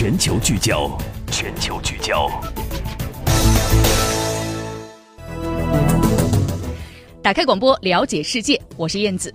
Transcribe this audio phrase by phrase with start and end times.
[0.00, 0.96] 全球聚焦，
[1.28, 2.30] 全球聚焦。
[7.20, 9.34] 打开广播，了解世界，我是燕子。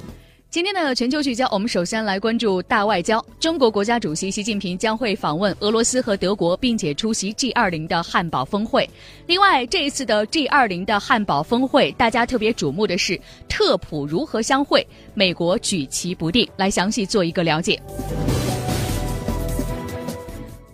[0.49, 3.21] 今天的全球聚焦，我们首先来关注大外交。
[3.41, 8.89] 中国国家主席习近平将会访问俄罗斯和德国，并且出席 G20 的汉堡峰会。
[9.27, 13.19] 另外，这一次的 G20 的汉堡峰会，大家特别瞩目的是
[13.49, 16.49] 特普如何相会，美国举棋不定。
[16.55, 17.77] 来详细做一个了解。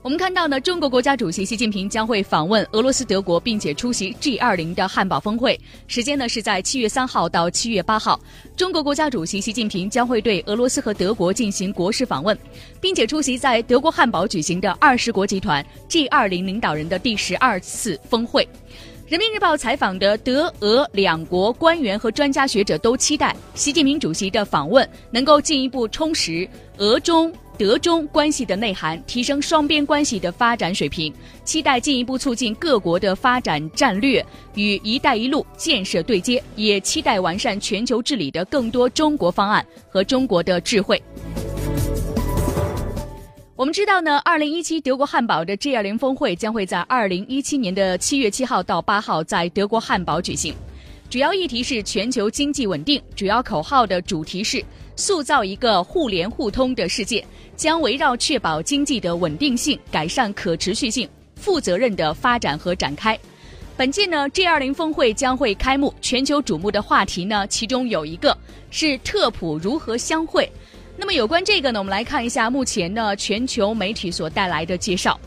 [0.01, 5.59] 我们看到呢，中国国家主席习近平将会访问俄罗斯、德国，并且出席 G20 的汉堡峰会。
[5.87, 8.17] 时间呢是在七月三号到七月八号。
[8.55, 12.37] 中国国家主席习近平将会对俄罗斯和德国进行国事访问，
[12.79, 18.47] 并且出席在德国汉堡举行的二十国集团 G20 领导人的第十二次峰会。
[19.09, 27.33] 人民日报采访的德俄两国官员和专家学者都期待习近平主席的访问能够进一步充实俄中。
[27.59, 31.13] 德中关系的内涵，提升双边关系的发展水平，
[31.43, 41.03] 期待进一步促进各国的发展战略与“一带一路”建设对接，也期待完善全球治理的更多中国方案和中国的智慧。
[43.57, 50.53] 我们知道呢，二零一七德国汉堡的 G 二零峰会将会在二零一七年的七月七号到八号在德国汉堡举行，
[51.09, 54.63] 主要议题是全球经济稳定，主要口号的主题是
[54.99, 57.25] 塑造一个互联互通的世界。
[57.55, 63.19] 将围绕确保经济的稳定性、改善可持续性、负责任的发展和展开。
[63.75, 68.37] 本届呢 G20 峰会将会开幕，全球瞩目的话题呢，其中有一个
[68.71, 70.49] 是特普如何相会。
[70.95, 75.19] 那么有关这个呢，我们来看一下目前呢全球媒体所带来的介绍。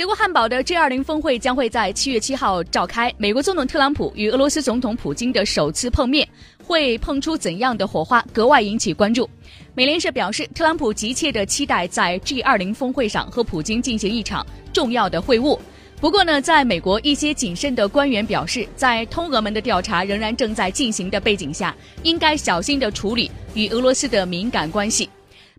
[0.00, 6.26] 德国汉堡的 G20 峰会将会在七月七号召开，美国总统特朗普与俄罗斯总统普京的首次碰面。
[6.64, 9.28] 会碰出怎样的火花，格外引起关注。
[9.74, 15.58] 美联社表示，特朗普急切地期待在 G20 峰会上和普京进行一场重要的会晤。
[16.00, 25.10] 不过呢，在美国一些谨慎的官员表示，在通俄门的调查仍然正在进行的背景下，应该小心地处理与俄罗斯的敏感关系。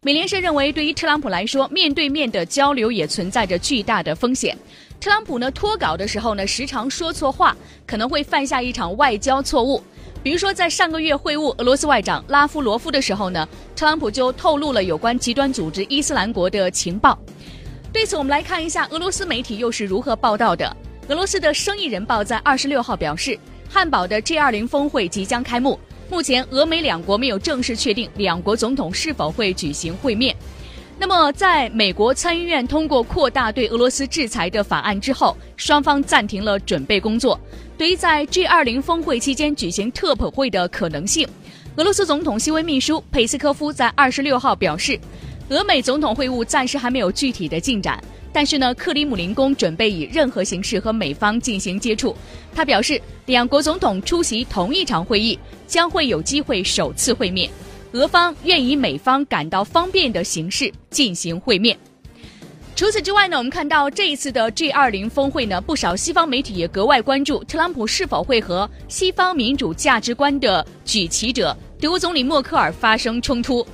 [0.03, 4.57] 美联社认为，对于特朗普来说，面对面的交流也存在着巨大的风险。
[4.99, 9.79] 特朗普呢，脱稿的时候呢，时常说错话，可能会犯下一场外交错误。
[10.23, 17.15] 比如说，在上个月会晤俄罗斯外长拉夫罗夫的时候呢，特朗普就透露了有关极端组织伊斯兰国的情报。
[17.93, 20.75] 对此，我们来看一下俄罗斯媒体又是如何报道的。
[21.09, 23.37] 俄罗斯的《生意人报》在二十六号表示，
[23.69, 25.79] 汉堡的 G20 峰会即将开幕，
[26.11, 30.35] 目前俄美两国没有正式确定两国总统是否会举行会面。
[30.99, 37.39] 那么，在美国参议院通过扩大对俄罗斯制裁的法案之后，双方暂停了准备工作。
[37.77, 41.25] 对于在 G20 峰会期间举行特普会的可能性，
[41.77, 44.99] 俄罗斯总统新闻秘书佩斯科夫在二十六号表示，
[45.51, 48.01] 俄美总统会晤暂时还没有具体的进展，
[48.31, 52.15] 但是呢，克里姆林宫准备以任何形式和美方进行接触。
[52.55, 57.49] 他表示，两国总统出席同一场会议将会有机会首次会面。
[57.91, 61.77] 俄方愿以美方感到方便的形式进行会面。
[62.73, 73.67] 除此之外呢，我们看到这一次的 G20 峰会呢，不少西方媒体也格外关注特朗普是否会和西方民主价值观的举旗者德国总理默克尔发生冲突。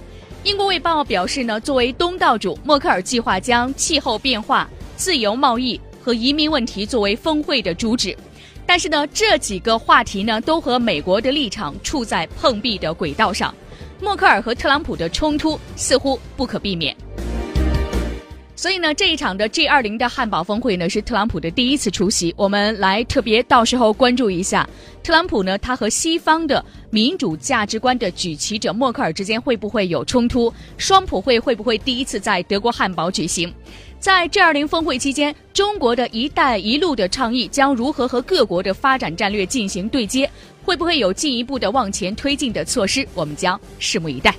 [0.48, 4.66] 英国卫报表示呢，作为东道主，默克尔计划将气候变化、
[4.96, 8.16] 自由贸易和移民问题作为峰会的主旨。
[8.66, 13.54] 但是呢，这几个话题呢，都和美国的立场处在碰壁的轨道上。
[14.00, 16.96] 默克尔和特朗普的冲突似乎不可避免，
[18.58, 22.34] 所以呢，这一场的 G20 的汉堡峰会呢是特朗普的第一次出席。
[22.36, 24.68] 我们来特别到时候关注一下，
[25.04, 30.52] 特朗普呢他和西方的民主价值观的举旗者默克尔之间会不会有冲突？
[30.76, 33.54] 双普会会不会第一次在德国汉堡举行？
[34.00, 40.28] 在 G20 峰会期间，中国的一带一路的倡议将如何和各国的发展战略进行对接？
[40.66, 43.08] 会不会有进一步的往前推进的措施？
[43.14, 44.34] 我们将拭目以待。